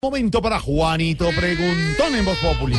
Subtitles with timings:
[0.00, 2.76] Momento para Juanito Preguntón en Voz Populi.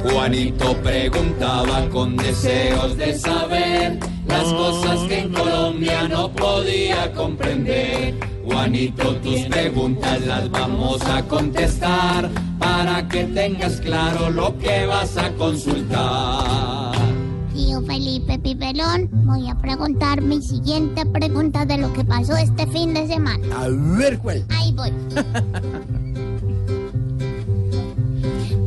[0.00, 8.14] Juanito preguntaba con deseos de saber las cosas que en Colombia no podía comprender.
[8.44, 12.30] Juanito, tus preguntas las vamos a contestar
[12.60, 16.92] para que tengas claro lo que vas a consultar.
[17.52, 22.94] Tío Felipe Pipelón, voy a preguntar mi siguiente pregunta de lo que pasó este fin
[22.94, 23.44] de semana.
[23.56, 24.44] A ver cuál.
[24.50, 24.90] Ahí voy.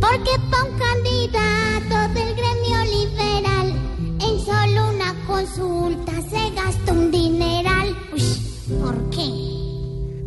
[0.00, 3.74] Porque pa' un candidato del gremio liberal,
[4.20, 7.94] en solo una consulta se gasta un dineral.
[8.12, 8.22] Uy,
[8.80, 9.28] ¿por qué?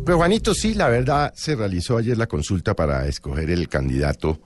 [0.04, 4.38] Pues Juanito, sí, la verdad se realizó ayer la consulta para escoger el candidato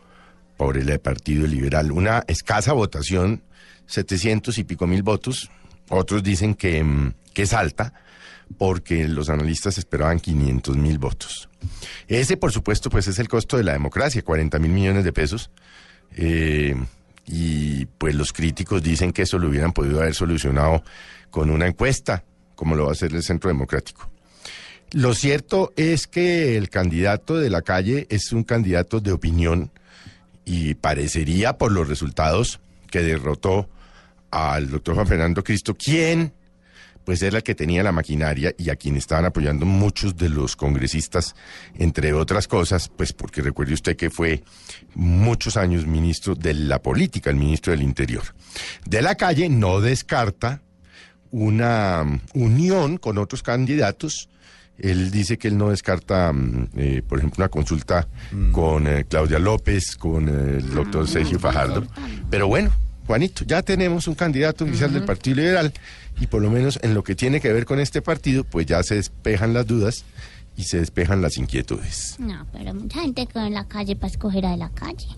[0.56, 1.92] por el Partido Liberal.
[1.92, 3.42] Una escasa votación,
[3.86, 5.50] 700 y pico mil votos.
[5.88, 7.92] Otros dicen que, mm, que es alta
[8.58, 11.48] porque los analistas esperaban 500 mil votos.
[12.08, 15.50] Ese, por supuesto, pues es el costo de la democracia, 40 mil millones de pesos.
[16.16, 16.76] Eh,
[17.26, 20.84] y pues los críticos dicen que eso lo hubieran podido haber solucionado
[21.30, 22.24] con una encuesta,
[22.54, 24.10] como lo va a hacer el Centro Democrático.
[24.92, 29.70] Lo cierto es que el candidato de la calle es un candidato de opinión
[30.44, 33.68] y parecería por los resultados que derrotó
[34.34, 36.32] al doctor Juan Fernando Cristo, quien
[37.04, 40.56] pues era el que tenía la maquinaria y a quien estaban apoyando muchos de los
[40.56, 41.34] congresistas,
[41.74, 44.42] entre otras cosas, pues porque recuerde usted que fue
[44.94, 48.22] muchos años ministro de la política, el ministro del Interior.
[48.86, 50.62] De la calle no descarta
[51.30, 54.30] una mm, unión con otros candidatos.
[54.78, 58.08] Él dice que él no descarta, mm, eh, por ejemplo, una consulta
[58.50, 61.86] con eh, Claudia López, con eh, el doctor Sergio Fajardo.
[62.30, 62.72] Pero bueno,
[63.06, 65.72] Juanito, ya tenemos un candidato oficial del Partido Liberal
[66.20, 68.82] y por lo menos en lo que tiene que ver con este partido, pues ya
[68.82, 70.04] se despejan las dudas
[70.56, 72.16] y se despejan las inquietudes.
[72.18, 75.08] No, pero mucha gente quedó en la calle para escoger a de la calle.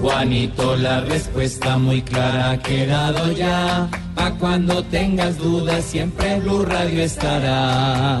[0.00, 3.88] Juanito, la respuesta muy clara ha quedado ya.
[4.14, 8.20] Pa' cuando tengas dudas, siempre Blue Radio estará.